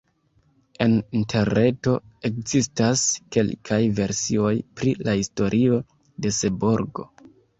En 0.85 0.93
Interreto 1.17 1.91
ekzistas 2.29 3.03
kelkaj 3.37 3.79
versioj 4.01 4.55
pri 4.79 4.95
la 5.09 5.15
historio 5.21 5.79
de 6.25 6.35
Seborgo. 6.41 7.07